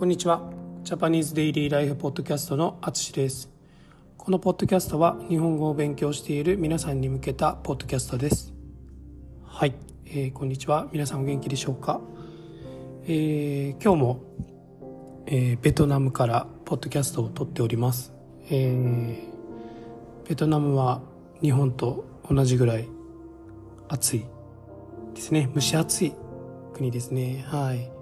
[0.00, 0.40] こんにちは。
[0.82, 3.50] ジャパニーズデイリーライフポッドキャストのあつしです。
[4.16, 8.54] このポッドキャストは日本語を勉強している皆さんに向けたポッドキャストです。
[9.44, 9.74] はい、
[10.06, 10.88] えー、こんにちは。
[10.90, 12.00] 皆さんお元気でしょうか、
[13.04, 14.20] えー、今日も、
[15.26, 18.14] えー、ベトナムからポッドキャストを撮っております、
[18.48, 21.02] えー、ベトナムは
[21.42, 22.88] 日本と同じぐらい
[23.90, 24.24] 暑い
[25.14, 25.50] ですね。
[25.54, 26.14] 蒸し暑い
[26.72, 27.44] 国ですね。
[27.46, 27.99] はい。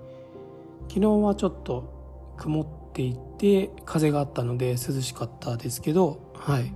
[0.89, 6.73] 昨日はちょっと曇っていて風があったので涼しかったですけどはい、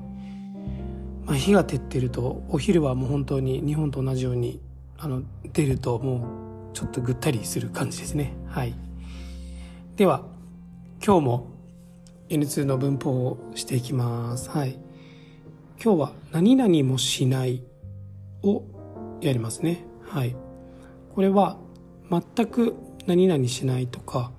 [1.24, 4.60] まあ、日が照ってるとお昼はもう本当に日本と同じように
[4.98, 5.22] あの
[5.52, 8.34] 出るともうちょっとぐったりする感じですね。
[8.46, 8.74] はい。
[9.96, 10.24] では
[11.04, 11.50] 今日も
[12.28, 14.48] N2 の文法をしていきます。
[14.48, 14.78] はい。
[15.82, 17.62] 今日は何々もしない
[18.42, 18.62] を
[19.20, 19.84] やりますね。
[20.08, 20.36] はい。
[21.14, 21.58] これは
[22.10, 24.30] 全く何々しないとか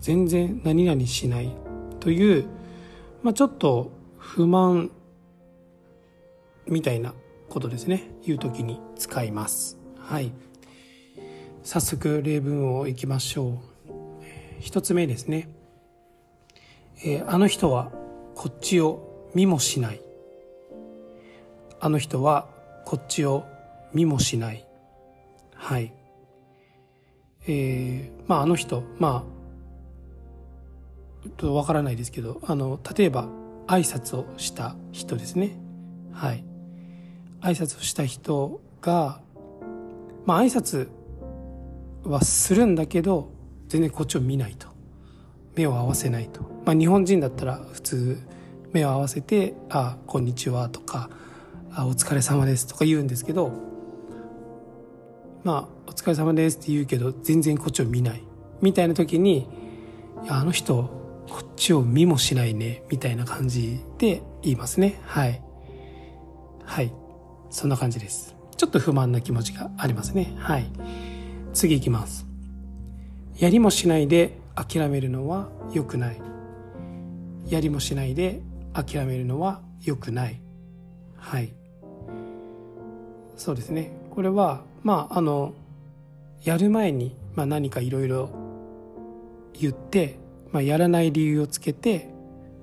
[0.00, 1.50] 全然何々しない
[2.00, 2.46] という、
[3.22, 4.90] まあ、ちょっと不満
[6.66, 7.14] みたいな
[7.48, 8.10] ことですね。
[8.24, 9.78] 言う時に使います。
[9.98, 10.32] はい。
[11.62, 13.58] 早速例文をいきましょう。
[14.60, 15.48] 一つ目ですね、
[17.04, 17.92] えー、あの人は
[18.34, 20.00] こっちを見もしない。
[21.80, 22.48] あの人は
[22.84, 23.44] こっちを
[23.92, 24.66] 見もしない。
[25.54, 25.92] はい。
[27.46, 29.24] えー、まああの人ま
[31.26, 33.28] あとわからないですけどあの例えば
[33.66, 35.56] 挨拶をした人ですね。
[36.12, 36.44] はい。
[37.40, 39.20] 挨拶をした人が
[40.26, 40.88] まあ挨拶
[42.04, 43.30] はするんだけど
[43.68, 44.68] 全然こっちを見ないと。
[45.56, 46.42] 目を合わせないと。
[46.64, 48.18] まあ日本人だったら普通
[48.72, 51.08] 目を合わせて「あこんにちは」とか
[51.72, 53.52] 「あお疲れ様です」とか言うんですけど
[55.44, 58.22] まあ「お疲れ様です」って言うけど全然こっちを見ない。
[58.60, 59.46] みたいな時に
[60.24, 60.74] 「いやあの人
[61.28, 64.98] こっちを見もしないね」みたいな感じで言いますね。
[65.02, 65.42] はい。
[66.64, 66.92] はい。
[67.50, 68.34] そんな感じです。
[68.56, 70.32] ちょっと不満な気持ちがありますね。
[70.38, 70.66] はい。
[71.52, 72.26] 次いきます。
[73.38, 76.20] やりもしないで諦めるのは良くない。
[77.48, 78.40] やりもしないで
[78.72, 80.40] 諦めるのは良くない。
[81.16, 81.52] はい。
[83.36, 83.92] そうですね。
[84.14, 85.54] これはまああの
[86.44, 88.30] やる前に、まあ、何かいろいろ
[89.54, 90.18] 言って、
[90.52, 92.10] まあ、やらない理由をつけて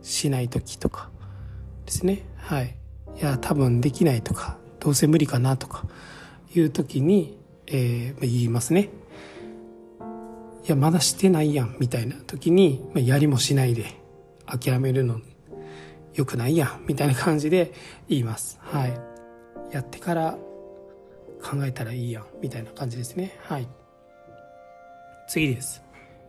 [0.01, 1.09] しない時とか
[1.85, 2.23] ですね。
[2.37, 2.77] はい。
[3.19, 5.85] いや多分できないとかどうせ無理かなとか
[6.55, 7.37] いう時に、
[7.67, 8.89] えー、言いますね。
[10.63, 13.85] いやまだしてないやんみたいな時に、まあ、やりもしないで
[14.45, 15.19] 諦めるの
[16.13, 17.73] よくないやんみたいな感じで
[18.07, 18.57] 言います。
[18.61, 18.97] はい。
[19.71, 20.37] やってから
[21.41, 23.37] 考えたらいいやんみたいな感じですね。
[23.43, 23.67] はい。
[25.27, 25.81] 次です、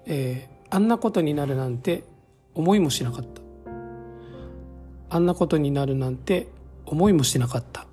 [0.07, 2.05] えー、あんなことになるなんて
[2.55, 3.43] 思いもしなかった。
[5.11, 6.49] あんなことになるなんて
[6.87, 7.87] 思いもしなかった。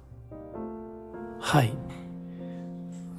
[1.39, 1.73] はい。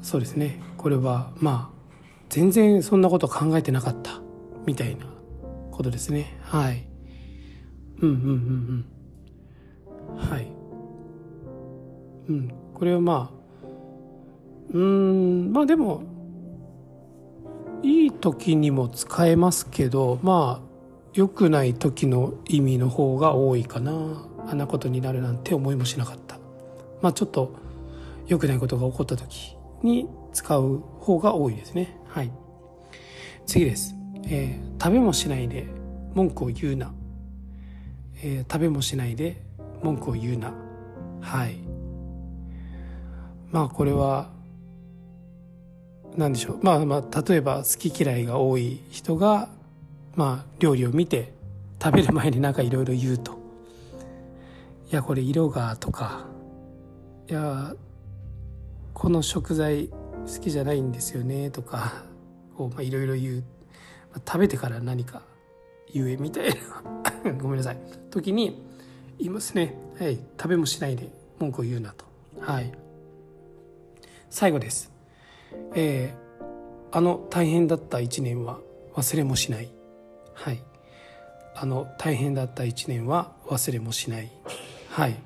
[0.02, 0.60] そうですね。
[0.78, 1.80] これはまあ
[2.28, 4.20] 全然そんなこと考えてなかった。
[4.66, 5.06] みたいな
[5.70, 6.38] ことですね。
[6.42, 6.86] はい。
[8.00, 8.84] うんうんうん
[10.08, 10.30] うん。
[10.30, 10.46] はい。
[12.28, 12.52] うん。
[12.74, 13.39] これはまあ
[14.72, 16.02] うんまあでも
[17.82, 20.70] いい時にも使えますけどまあ
[21.12, 24.26] 良くない時の意味の方が多いかな。
[24.46, 26.38] あんなことになるなんて思いもしなかった。
[27.02, 27.54] まあちょっと
[28.26, 31.98] 良くないことが起こった時に使う方が多いですね。
[32.06, 32.30] はい。
[33.46, 35.66] 次です、えー、食べもしないで
[36.14, 36.92] 文句を言うな、
[38.22, 39.42] えー、食べもしないで
[39.82, 40.54] 文句を言うな。
[41.20, 41.56] はい。
[43.50, 44.30] まあこれは
[46.16, 46.58] 何でしょう。
[46.62, 49.48] まあまあ例えば好き嫌いが多い人が
[50.14, 51.32] まあ料理を見て
[51.82, 53.38] 食べる前になんかいろいろ言うと
[54.90, 56.26] 「いやこれ色が」とか
[57.30, 57.74] 「いや
[58.92, 62.04] この食材好きじゃないんですよね」とか
[62.58, 63.44] をいろいろ言う、
[64.12, 65.22] まあ、食べてから何か
[65.92, 66.50] 言えみたい
[67.24, 67.32] な。
[67.40, 67.78] ごめんなさい。
[68.10, 68.62] 時に
[69.18, 69.76] 言いますね。
[69.98, 71.08] はい食べもしないで
[71.38, 72.04] 文句を言うなと。
[72.40, 72.72] はい。
[74.28, 74.90] 最後です。
[75.74, 78.60] えー、あの大変だった一年は
[78.94, 79.72] 忘れもしない。
[80.34, 80.62] はい。
[81.54, 84.30] あの大変だった一年は忘れもしない。
[84.90, 85.16] はい。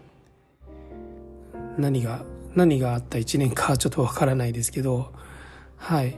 [1.79, 2.25] 何が
[2.55, 5.13] 何があった一年か ちょっとわからないですけど。
[5.77, 6.17] はい。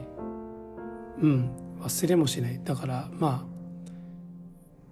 [1.21, 1.49] うん。
[1.81, 2.59] 忘れもしない。
[2.63, 3.45] だからまあ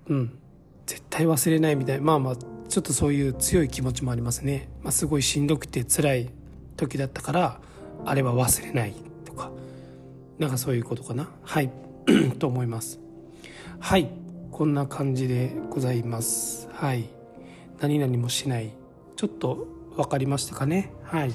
[0.07, 0.39] うん。
[0.85, 1.97] 絶対忘れないみたい。
[1.97, 2.35] なまあまあ
[2.69, 6.29] ちょっとそういう強い気持ちもありますね、まあ、すごいしんどくて辛い
[6.77, 7.59] 時だったから
[8.06, 8.94] あれは忘れない
[9.25, 9.52] とか
[10.40, 11.30] なんかそういうことかな。
[11.44, 11.72] はい。
[12.40, 13.00] と思います。
[13.80, 14.10] はい。
[14.52, 16.68] こんな感じでございます。
[16.74, 17.10] はい。
[17.80, 18.72] 何々もしない。
[19.16, 20.92] ちょっと分かりましたかね。
[21.04, 21.31] はい。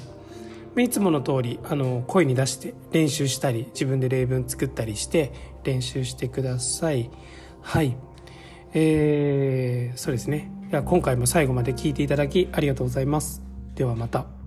[0.77, 5.33] いつもの通りあの声に出して練習したり自分で例文作ったりして
[5.63, 7.09] 練習してください。
[7.61, 7.95] はい。
[8.73, 10.51] えー、そうですね。
[10.71, 13.41] 今回も最後まで聞いていただきありがとうございます。
[13.75, 14.40] ではまた。